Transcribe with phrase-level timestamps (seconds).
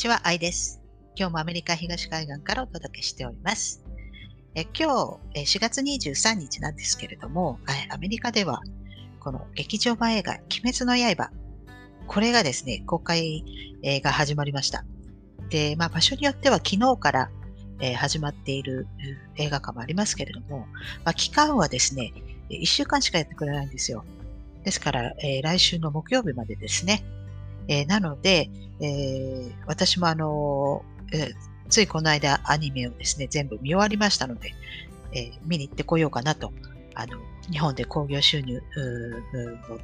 [0.00, 0.80] ちは、愛です。
[1.14, 3.84] 今日もアメリカ東海岸からお届けしております。
[4.54, 7.58] え今日、4月23日なんですけれども、
[7.90, 8.62] アメリカでは、
[9.18, 11.30] この劇場版映画、鬼滅の刃、
[12.06, 13.44] これがですね、公開
[14.02, 14.86] が始まりました。
[15.50, 17.30] で、まあ、場所によっては昨日から、
[17.80, 18.86] え始まっている
[19.36, 20.60] 映画館もありますけれども、
[21.04, 22.14] まあ、期間はですね、
[22.48, 24.06] 1週間しかやってくれないんですよ。
[24.64, 27.04] ですから、えー、来週の木曜日までですね。
[27.70, 31.30] えー、なので、えー、私もあの、え
[31.68, 34.52] ついこの間アニメをですね、全部見終わりましたので、
[35.12, 36.52] え見に行ってこようかなと。
[36.96, 37.16] あの、
[37.50, 38.60] 日本で興行収入を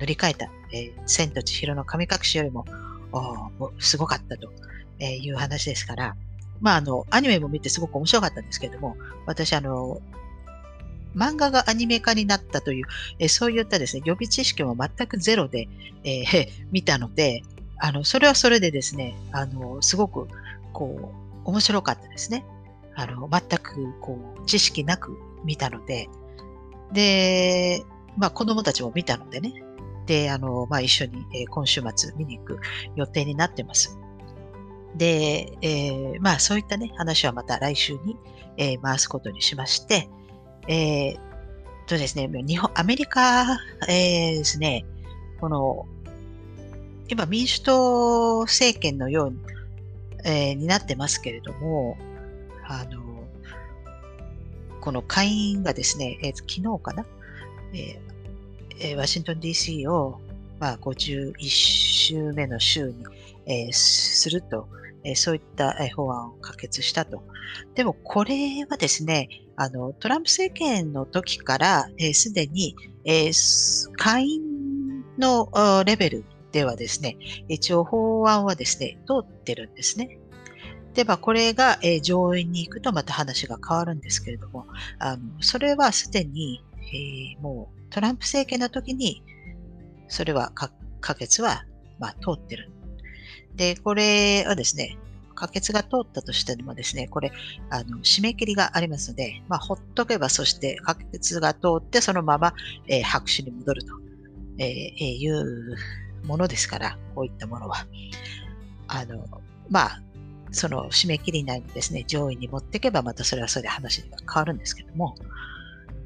[0.01, 2.65] 塗り替えた、え千と千尋の神隠しよりも、
[3.13, 4.53] もすごかったと
[5.01, 6.17] いう話ですから、
[6.61, 10.01] まあ、あの、アニメも見てすごく面白かったんですけれども、私、あの、
[11.15, 12.85] 漫画がアニメ化になったという、
[13.21, 15.69] えそういったですね、予備知識も全くゼロで、
[16.03, 17.43] えー、 見たので、
[17.79, 20.29] あの、それはそれでですね、あの、すごく、
[20.73, 21.13] こ
[21.45, 22.45] う、面白かったですね。
[22.95, 26.09] あの、全く、こう、知識なく見たので、
[26.93, 27.85] で、
[28.17, 29.63] まあ、子供たちも見たのでね、
[30.07, 32.59] で、あの、まあ、一緒に、え、今週末見に行く
[32.95, 33.99] 予定になってます。
[34.97, 38.17] で、えー、まあ、そういったね、話はまた来週に、
[38.57, 40.09] えー、回すことにしまして、
[40.69, 41.19] えー、
[41.87, 43.45] とですね、日本、アメリカ、
[43.89, 44.85] えー、ですね、
[45.41, 45.87] この、
[47.09, 49.39] 今民主党政権のように,、
[50.25, 51.97] えー、になってますけれども、
[52.65, 53.25] あの、
[54.81, 57.07] この下院がですね、えー、昨日かな、
[57.73, 60.21] えー、ワシントン DC を、
[60.59, 63.05] まあ、51週目の週に、
[63.47, 64.69] えー、すると、
[65.05, 67.23] えー、そういった法案を可決したと。
[67.75, 74.41] でもこれはですね、あのトランプ政権の時からすで、ー、に、えー、下院
[75.19, 75.49] の
[75.85, 76.25] レベル
[76.57, 77.19] ではですね、
[77.49, 80.19] 一応法案はですね、通ってるんですね。
[80.95, 84.67] で、まあ、これが、え、上院に行くとまた話が変わるんですけれども、
[84.99, 89.23] あのそれはすでに、えー、もうトランプ政権の時に、
[90.09, 91.67] それは可決は、
[91.99, 92.71] まあ、通ってる。
[93.55, 94.97] で、これはですね、
[95.35, 97.33] 可決が通ったとしてもですね、これ、
[97.69, 102.55] あの、締め切りがありますので、まあ、ほっとけば、そして可決が通って、そのまま、
[102.89, 103.93] えー、白紙に戻ると、
[104.59, 105.77] えー、いう
[106.27, 107.87] ものですから、こういったものは。
[108.89, 109.25] あの、
[109.69, 110.03] まあ、
[110.53, 115.17] その締め切り内にですね、上位に持っていけば、またそれはそれで話が変わるんですけども、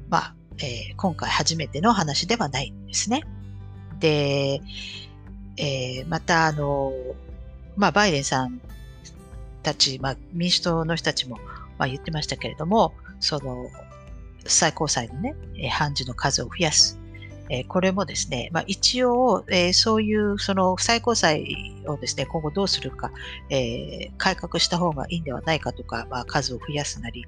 [0.09, 3.23] まあ、えー、今回初めての話ではないんですね。
[3.99, 4.61] で、
[5.57, 6.91] えー、また、あの、
[7.75, 8.61] まあ、バイデンさん
[9.63, 11.37] たち、まあ、民主党の人たちも、
[11.77, 13.69] まあ、言ってましたけれども、その、
[14.45, 15.35] 最高裁のね、
[15.69, 17.00] 判事の数を増やす。
[17.53, 23.11] えこれもですね、まあ、一応、えそういうその最高裁をですね、今後どうするか、
[23.49, 27.25] え、改革した方がいいんではないかとか、まあ、数を増やすなり、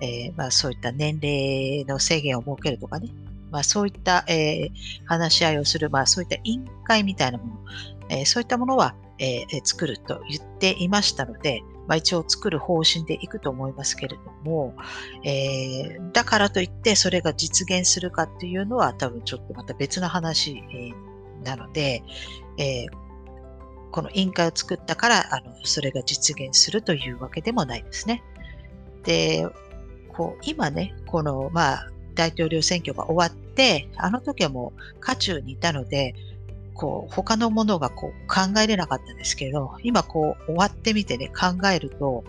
[0.00, 3.10] え、まあ、そういった年齢の制限を設けるとかね、
[3.50, 4.70] まあ、そういった、え、
[5.04, 7.52] 話し合いをする、まあ、そういった委員会みたいなもの、
[8.08, 14.74] えそういったものは、え作ると言っていましたので、まあ、一応作る方針でいくと思いますけれども、
[15.22, 20.62] えー、だからといってそれが実現するかっていうのは多分ちょっとまた別の話、
[21.44, 22.02] なので、
[22.58, 22.90] えー、
[23.92, 28.22] この委員会を作ったからあのそれが実現するというわけでもないですね。
[29.04, 29.46] で、
[30.08, 36.14] こう今ね、このまあ大統領選挙が終わって、あの時はもう渦中にいたので、
[36.76, 42.24] こう、他のものがこう考えれなかったんですけど、今こう終わってみてね、考えると、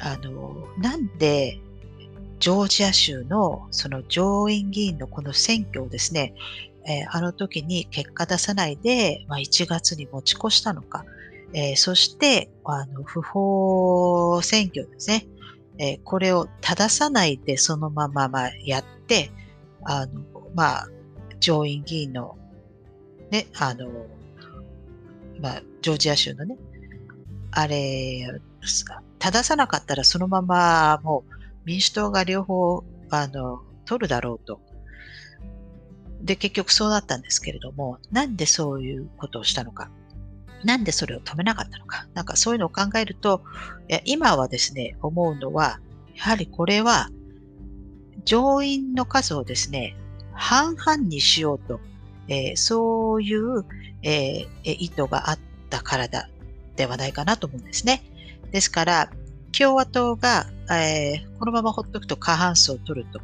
[0.00, 1.60] あの、なんで、
[2.40, 6.34] ジョージア州のその上院議員のこの選挙をですね、
[6.84, 11.04] えー、あの時に結果出さないで、まあ、1月に持ち越したのか、
[11.52, 15.26] えー、そして、あの、不法選挙ですね、
[15.78, 19.30] えー、これを正さないでそのまままあやって、
[19.84, 20.22] あの、
[20.54, 20.88] まあ、
[21.38, 22.36] 上院議員の
[23.32, 23.88] ね、あの、
[25.40, 26.58] まあ、ジョージア州のね、
[27.50, 28.28] あれ、
[29.18, 31.32] 正さなかったらそのままもう
[31.64, 34.60] 民主党が両方、あの、取るだろうと。
[36.20, 39.90] で、結局そうなったんですけれども、なんでそういうことをしたのか。
[40.62, 42.06] なんでそれを止めなかったのか。
[42.12, 43.42] なんかそういうのを考えると、
[44.04, 45.80] 今はですね、思うのは、
[46.14, 47.08] やはりこれは、
[48.26, 49.96] 上院の数をですね、
[50.34, 51.80] 半々にしようと
[52.28, 53.64] えー、そういう、
[54.02, 55.38] えー、意図があっ
[55.70, 56.28] たからだ
[56.76, 58.02] ではないかなと思うんですね。
[58.50, 59.10] ですから、
[59.56, 63.20] 共和党が、えー、このままほっとくと過半数を取ると。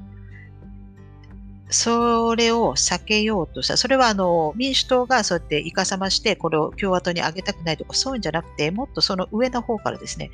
[1.71, 3.77] それを避けようとした。
[3.77, 10.31] それはあの民主党がそうやっていかさまして、これを共和党に上げたくないとか、そういうんじゃなくて、もっとその上の方からですね、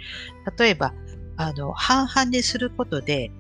[0.59, 0.93] 例えば、
[1.37, 3.33] あの、半々にすることで、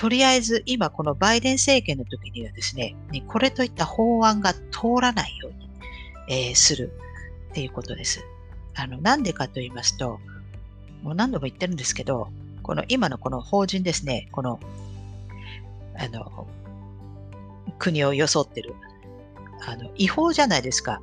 [0.00, 2.96] とりあえず今このバイデン政権の時にはですね、
[3.28, 5.68] これといった法案が通らないように、
[6.26, 6.90] えー、する
[7.50, 8.24] っていうことです。
[8.76, 10.18] あの、なんでかと言いますと、
[11.02, 12.30] もう何度も言ってるんですけど、
[12.62, 14.58] この今のこの法人ですね、この、
[15.98, 16.46] あの、
[17.78, 18.74] 国を装ってる。
[19.66, 21.02] あの、違法じゃないですか。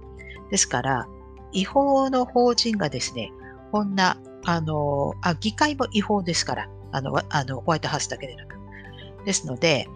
[0.50, 1.08] ですから、
[1.52, 3.32] 違法の法人がですね、
[3.72, 8.57] こんな、あの、あ、議会も違法ですから、あの、あのホワイトハウスだけでなく。
[9.28, 9.90] ですので、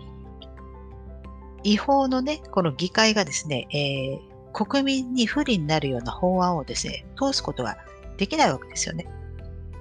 [1.64, 7.78] 違法のね、この議会がですね、えー、国民に不利になるような法案をですね、通すことが
[8.18, 9.08] できないわけですよね。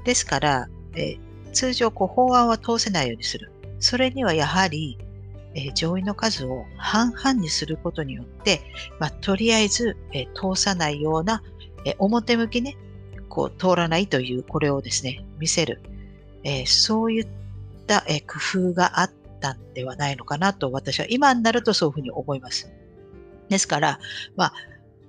[0.04, 3.50] ですから、えー、通常こう法案は通せないようにする。
[3.80, 4.96] それにはやはり、
[5.56, 8.60] えー、上位の数を半々にすることによって、
[9.00, 11.42] まあ、とりあえず、えー、通さないような、
[11.84, 12.76] え、表向きね、
[13.28, 15.82] こう通らないというこれをですね、見せる。
[16.44, 17.26] えそういっ
[17.88, 18.38] た、え工
[18.70, 22.72] 夫があったんではないのかなと私は今になるとそういうふうに思います。
[23.48, 23.98] ですから、
[24.36, 24.52] まあ、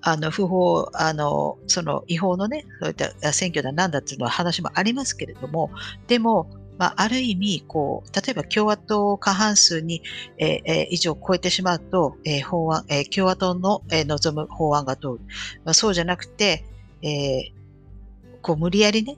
[0.02, 5.70] あの不法、あのその違法のね、そういった選挙だなんだっていうのは話もありますけれども、
[6.08, 10.02] でも、まあ、ある意味、こう、例えば共和党過半数に、
[10.40, 15.20] えー、以上超えてしまうと、えー、法案、えー、共和党の、えー、望む法案が通る。
[15.64, 16.66] まあ、そうじゃなくて、
[17.04, 19.18] えー、こう無理やりね、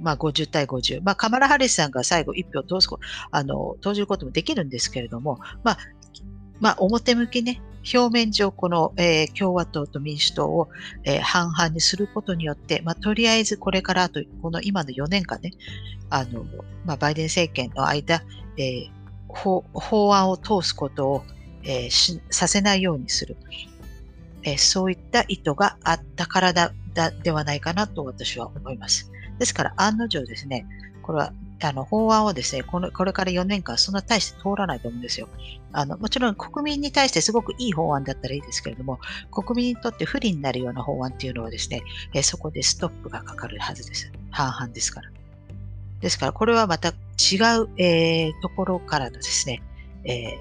[0.00, 1.02] まあ、50対50。
[1.02, 2.88] まあ、カマラ・ハリスさんが最後1票通す
[3.30, 5.78] あの、投じることもできるんですけれども、まあ、
[6.60, 7.60] まあ、表向きね、
[7.94, 10.68] 表面上この、えー、共和党と民主党を、
[11.04, 15.52] えー、半々にすることによって、まあ、とりあえずこれからあと、この今の4年間ね、
[16.10, 16.44] あの、
[16.84, 18.22] まあ、バイデン政権の間、
[18.56, 18.90] えー、
[19.28, 21.22] 法法案を通すことを、
[21.62, 23.36] えー、しさせないようにする、
[24.42, 29.10] えー、そういった意図があったからだだではないかなと私は思います。
[29.38, 30.66] ですから案の定ですね、
[31.02, 31.32] これは
[31.62, 35.28] あの法案をですねこの、これから4年間そんな大して通らないと思うんですよ。
[35.72, 38.98] あのもちろん国民に対してすごくいい法案だったらいいですけれども、
[39.30, 41.82] 国民にとって不利になるような法案っていうのはですね、
[42.14, 44.12] えそこでストップがかかるはずです。
[44.30, 45.10] 半々ですから。
[46.00, 49.62] ですから、これはまた違う、えー、ところからのですね、
[50.04, 50.38] え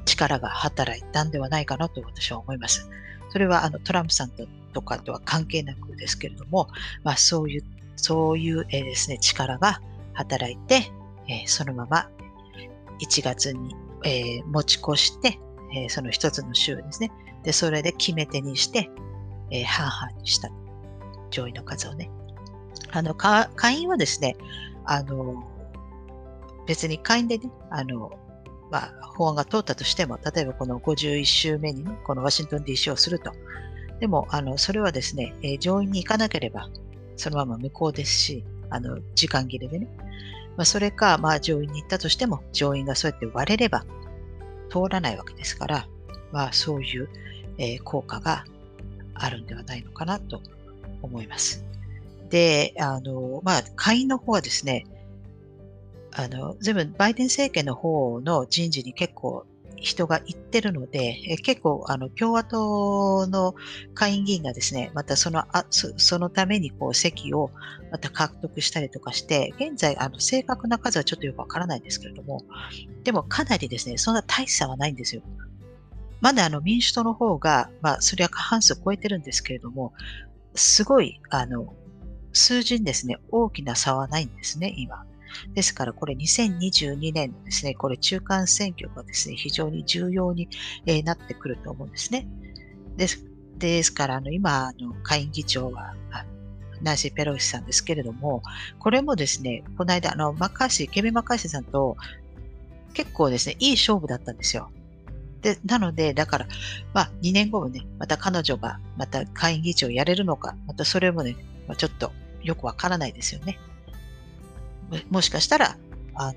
[0.00, 2.88] ー、力が働いたんではないかなと私は思います。
[3.30, 4.30] それはあのトランプさん
[4.72, 6.68] とかとは関係なくですけれども、
[7.02, 7.64] まあ、そういう、
[7.96, 9.80] そういう、えー、ですね、力が
[10.12, 10.92] 働いて、
[11.28, 12.08] えー、そのまま
[13.00, 13.74] 1月に、
[14.04, 15.38] えー、持ち越して、
[15.74, 17.10] え、その一つの州ですね。
[17.42, 18.88] で、それで決め手にして、
[19.50, 20.50] え、半々にした。
[21.30, 22.10] 上位の数をね。
[22.92, 24.36] あの、会員はですね、
[24.84, 25.44] あの、
[26.66, 28.12] 別に会員でね、あの、
[28.70, 33.32] まあ、法案が通ったとしても、例えばこの51週目にね、このワシントン DC をすると。
[34.00, 36.68] でも、あの、それはですね、え、上院に行かなければ、
[37.16, 39.88] そのまま無効ですし、あの、時間切れでね。
[40.56, 43.84] まあ、それか、まあ、上院に行ったとしても、上院がそうやって割れれば
[44.70, 45.88] 通らないわけですから、
[46.32, 47.08] まあ、そういう、
[47.58, 48.44] えー、効果が
[49.14, 50.40] あるんではないのかなと
[51.02, 51.64] 思います。
[52.30, 54.86] で、あの、まあ、下院の方はですね、
[56.12, 59.46] あの、全部バイデン政権の方の人事に結構
[59.84, 63.54] 人が行ってるので、え結構あの共和党の
[63.94, 67.50] 下院議員がですね、またそのあそそのためにこう席を
[67.92, 72.42] また獲得したりとかして、現在あの正確な数はちょっとよくわからないんですけれども、
[73.04, 75.22] でもかなりですね、そんな大差はないんですよ。
[76.20, 79.92] まだあの民主党の方が、まあ、それは過半数を超えてるんですけれども、
[80.54, 81.74] すごい、あの、
[82.32, 85.04] 数字にですね、大きな差はないんですね、今。
[85.54, 90.48] ですから、これ2022年のですね、これ中間選挙がですね、非常に重要に、
[90.86, 92.26] えなってくると思うんですね。
[92.96, 93.24] です
[93.58, 95.94] ですから、あの今、あの下院議長は、
[96.82, 98.42] ナンシー・ペロシさんですけれども、
[98.78, 101.96] これもですね、この間、あのマッカーシー、ケビン・マッカーシーさんと
[102.92, 104.70] 結構ですね、いい勝負だったんですよ。
[105.40, 106.46] で、なので、だから、
[106.94, 111.36] まあ、2年後もね、また彼女が、また下院議長やれるのか、またそれもね、
[111.68, 112.12] まあ、ちょっと
[112.42, 113.58] よくわからないですよね。
[115.10, 115.76] もしかしたら、
[116.14, 116.34] あの、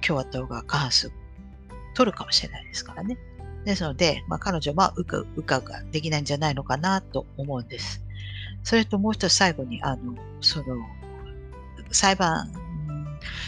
[0.00, 1.12] 共和党が過半数
[1.94, 3.18] 取るかもしれないですからね。
[3.64, 8.02] ですので、まあ、彼女はうかうかができないんじゃないのかなと思うんです。
[8.62, 10.76] それともう一つ最後に、あの、その、
[11.90, 12.52] 裁判、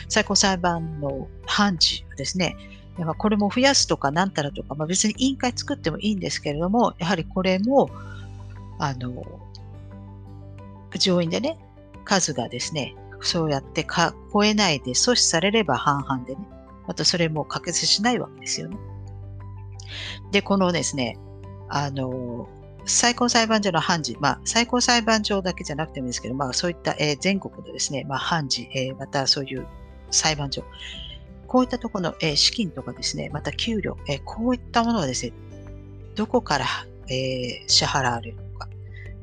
[0.08, 2.56] 最高裁判の判事ですね、
[3.16, 7.90] これも増やすとかなんたらとか、まあ、別に委員会作ってもいいんですけれども、やはりこれも、
[8.78, 9.24] あの、
[10.98, 11.58] 上院でね、
[12.04, 16.40] 数がですね、そうやってか超えないで阻止されれば半々でね、
[16.86, 18.76] またそれも可決しないわけですよね。
[20.30, 21.18] で、このですね、
[21.68, 22.48] あの、
[22.84, 29.66] 最高裁判所の判事、まあ、最高裁判所だけじゃなくてもいいですけど、まあ、そういった、えー、全国のですね、まあ、判事、えー、またそういう
[30.10, 30.64] 裁判所、
[31.46, 35.32] こういったところの、えー、資金とかですね、また給料、え、こういったものはですね、
[36.16, 36.66] どこから、
[37.08, 38.68] え、支払われるのか、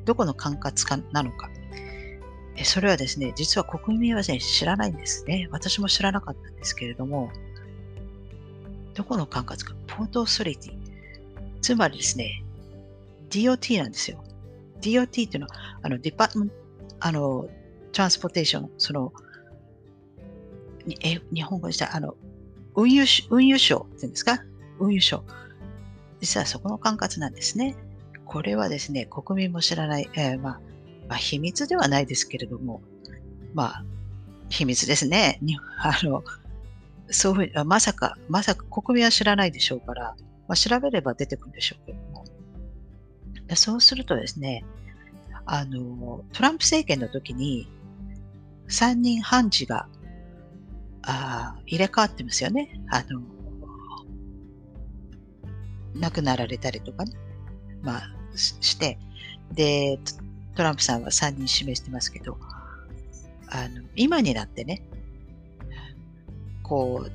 [0.04, 1.50] どこの管轄かなのか、
[2.60, 5.48] え、それはですね、実は国民は、ね、知らないんですね。
[5.50, 7.30] 私も知らなかったんですけれども、
[8.94, 10.78] どこの管轄か、ポートオーソリティ。
[11.62, 12.44] つまりですね、
[13.30, 14.22] DOT なんですよ。
[14.82, 16.54] DOT っていうのは、あの、デパートメント、
[17.00, 17.48] あの、
[17.92, 19.12] トランスポーテーション、その、
[21.02, 22.14] え日本語にした、あの、
[22.74, 24.42] 運輸運輸省っていうんですか？
[24.78, 25.24] 運輸省。
[26.20, 27.74] 実はそこの管轄なんですね。
[28.26, 30.60] これはですね、国民も知らない、えー、まあ、
[31.10, 32.80] まあ、秘密ではないですけれども、
[33.52, 33.84] まあ、
[34.48, 35.40] 秘密ですね。
[35.82, 36.22] あの、
[37.10, 40.14] そういう、まさか、まさか国民は知らないでしょうから、
[40.46, 42.24] まあ、調べれば出てくるんでしょうけども。
[43.56, 44.64] そうするとですね、
[45.46, 47.68] あの、トランプ政権の時に、
[48.68, 49.88] 3人判事が
[51.02, 52.80] あ入れ替わってますよね。
[52.88, 53.20] あの、
[55.96, 57.12] 亡くなられたりとかね、
[57.82, 58.02] まあ、
[58.36, 58.96] して、
[59.52, 59.98] で、
[60.60, 62.36] トランプさんは3人指名してますけど、
[63.48, 64.82] あの、今になってね、
[66.62, 67.12] こう、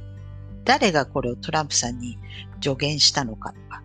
[0.64, 2.18] 誰がこれをトランプさんに
[2.60, 3.84] 助言したのかとか、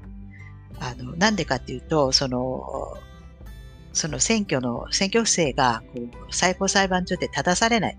[0.80, 2.96] あの、なんでかっていうと、その、
[3.92, 7.98] その選挙の、選挙不正がこう最高裁判所で正されない。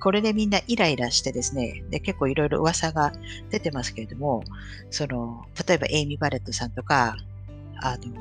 [0.00, 3.12] これでみんなイライラしてですね、で結構いろいろ噂が
[3.50, 4.44] 出てますけれども、
[4.88, 7.18] その、例えばエイミー・バレットさんとか、
[7.82, 8.14] あの、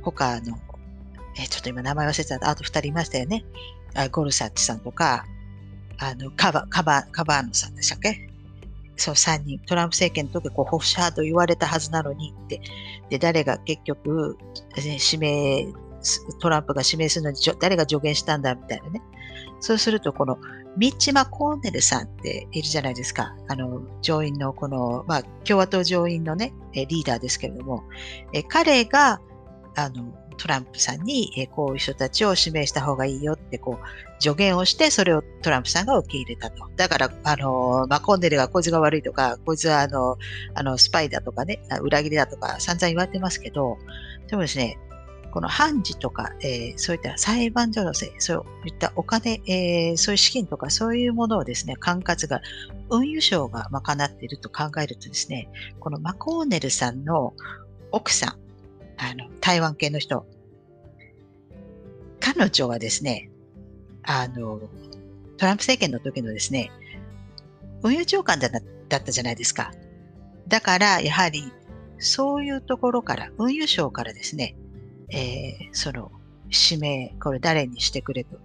[0.00, 0.58] 他の、
[1.44, 3.44] ちょっと今名前忘れちゃった、あと二人いましたよね。
[4.10, 5.24] ゴルサッチさんとか、
[5.98, 8.28] あの、カバ、カバ、カバーノさんでしたっけ？
[8.96, 12.60] そう、3人、トランプ政権の時こう、保守派と言われたはずなのにって、
[13.10, 14.38] で、誰が結局、
[14.76, 15.66] 指名、
[16.40, 19.02] トランプが指名するのに誰が助言したんだみたいなね。
[19.60, 20.38] そうすると、この
[20.76, 23.34] ミッチ・マコーネルさんっているじゃないですか。
[23.48, 27.84] あの、上院のこの、まあ、共和党上院のね、リーダーですけれども、
[28.32, 29.20] え彼が、
[29.76, 36.68] あの、トランプさんに、えこういう人たちを指名した方がいいよってこう助言をして、それをトランプさんが受け入れたと。
[36.76, 40.16] だから、あの、マコンデルがこいつが悪いとか、こいつはあの、
[40.54, 43.78] あの、スパイだとかね、裏切りだとか散々言われてますけど、
[44.28, 44.78] でもですね、
[45.36, 52.40] この判事とか、えー、そういった裁判所のせい、そういったお金、えー、そういう資金とかそういうものをですね、管轄が
[52.88, 57.34] 運輸省が賄っていると考えるとですね、このマコーネルさんの
[57.92, 58.45] 奥さん、
[58.98, 60.26] あの、台湾系の人。
[62.20, 63.30] 彼女はですね、
[64.02, 64.60] あの、
[65.36, 66.70] トランプ政権の時のですね、
[67.82, 68.50] 運輸長官だっ
[68.88, 69.72] たじゃないですか。
[70.48, 71.52] だから、やはり、
[71.98, 74.56] そういうところから、運輸省からですね、
[75.10, 76.10] えー、その、
[76.70, 78.38] 指名、これ誰にしてくれと、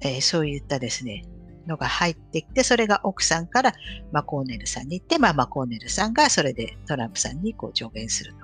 [0.00, 1.24] えー、そういったですね、
[1.66, 3.72] のが入ってきて、それが奥さんから
[4.12, 8.39] マコーネルさんに行って、まあ、マコーネルさんがそれでトランプさんにこう助言すると。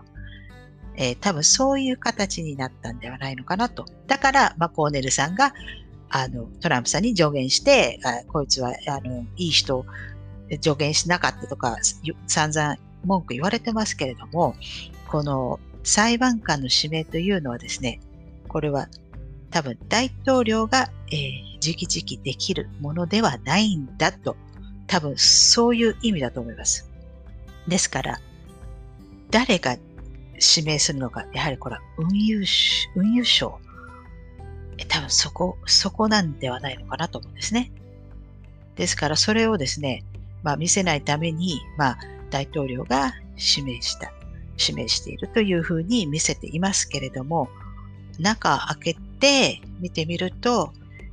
[0.96, 3.84] えー、多分そういう形になったんではないのかなと。
[4.06, 5.52] だから、まあ、コーネルさんが、
[6.08, 9.84] あの、トランプさんに助言して、あこいつは、あの、いい人、
[10.62, 11.76] 助言しなかったとか、
[12.26, 14.54] 散々文句言われてますけれども、
[15.08, 18.00] この裁判官の指名というのはですね、
[18.48, 18.88] これは
[19.50, 24.36] 多分大統領が、えー、直々できるものではないんだと、
[24.86, 26.90] 多分そういう意味だと思います。
[27.66, 28.20] ですから、
[29.30, 29.76] 誰が
[30.40, 32.44] 指名するのが、やはりこれは運輸
[32.94, 33.58] 運輸省。
[34.88, 37.72] 多分そこ、そこなんではないのかなと思うんですね。
[38.76, 40.04] ですからそれをですね、
[40.42, 41.98] まあ見せないために、まあ
[42.30, 44.12] 大統領が指名した、
[44.58, 47.48] 指名しているというふうに見せていますけれども、
[48.18, 50.72] 中を開けて見てみると、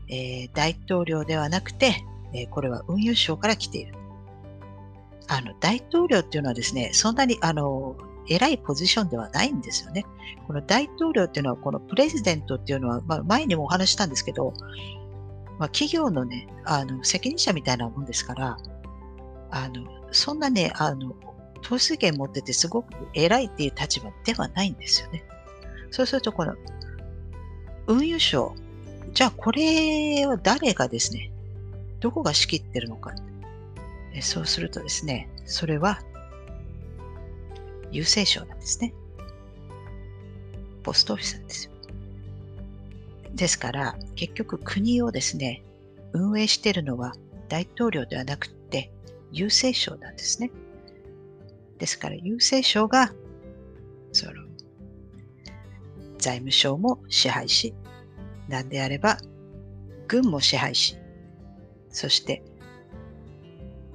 [0.09, 2.03] えー、大統領ではなくて、
[2.33, 3.93] えー、これは運輸省から来ている。
[5.27, 7.95] あの、大統領っていうのはですね、そんなに、あの、
[8.27, 10.05] 偉いポジションではないんですよね。
[10.47, 14.53] この大統領っていうのは、このプレジデントっていうのは、まあ、前にもお話したんですけど、
[15.59, 18.57] まあ、企業のね、あの、責任者みたいなもんですから、
[19.51, 21.15] あの、そんなね、あの、
[21.61, 25.23] 統数権持っててすごく偉いっていう立場ではないんですよね。
[25.91, 26.55] そうすると、この、
[27.87, 28.55] 運輸省、
[29.13, 31.31] じゃあこれは誰がですね、
[31.99, 33.13] どこが仕切ってるのか。
[34.21, 35.99] そうするとですね、それは
[37.93, 38.93] 郵政省なんですね。
[40.81, 41.71] ポストオフィスなんですよ。
[43.35, 45.63] ですから、結局国をですね、
[46.11, 47.13] 運営しているのは
[47.47, 48.91] 大統領ではなくて
[49.31, 50.51] 郵政省なんですね。
[51.77, 53.13] ですから、郵政省が、
[54.11, 54.33] その、
[56.17, 57.73] 財務省も支配し、
[58.47, 59.17] なんであれば、
[60.07, 60.97] 軍も支配し、
[61.89, 62.43] そして、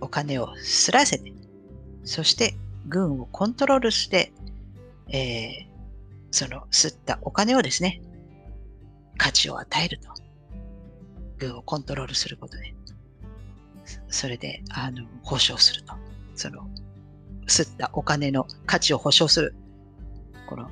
[0.00, 1.32] お金をすらせて、
[2.04, 2.54] そして
[2.87, 4.32] 軍をコントロールして、
[5.08, 5.68] えー、
[6.30, 8.00] その吸ったお金をですね、
[9.16, 10.08] 価値を与えると。
[11.38, 12.75] 軍をコントロールすることで。
[14.08, 15.94] それで、あの、保証すると。
[16.35, 16.68] その、
[17.47, 19.54] 吸ったお金の価値を保証する。
[20.49, 20.70] この、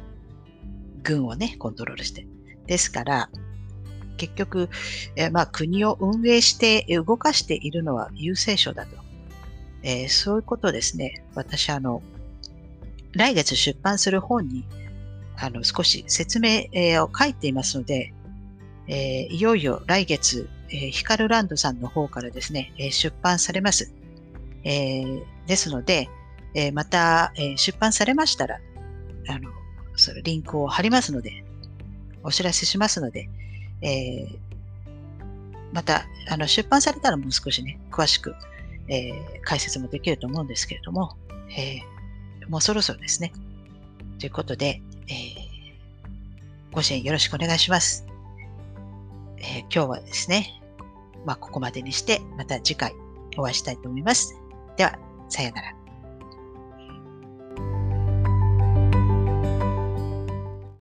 [1.02, 2.26] 軍をね、コントロールして。
[2.66, 3.30] ですから、
[4.16, 4.68] 結局、
[5.14, 8.96] えまあ、国を運営して動かしているのは郵政省だと。
[9.86, 11.22] えー、そういうことですね。
[11.36, 12.02] 私、あの、
[13.12, 14.66] 来月出版する本に、
[15.36, 18.12] あの、少し説明、えー、を書いていますので、
[18.88, 23.92] えー、いよいよ来月、えー、ヒカルランドさんの方からですね、え、出版されます。
[24.64, 25.04] え、
[25.46, 26.08] ですので、
[26.54, 28.58] え、また、え、出版されましたら、
[29.28, 29.50] あの、
[29.94, 31.44] そのリンクを貼りますので、
[32.24, 33.28] お知らせしますので、
[33.82, 34.26] え、
[35.72, 38.34] また、あの、出版されたらもう少しね、詳しく、
[38.88, 41.16] えー、解説もできると思うんですけれども、
[41.50, 43.32] えー、もうそろそろですね。
[44.18, 48.06] ということで、えー、ご支援よろしくお願いします。
[49.38, 50.60] え、今日はですね、
[51.24, 52.94] まあ、ここまでにして、また次回
[53.36, 54.36] お会いしたいと思います。
[54.76, 55.75] では、さようなら。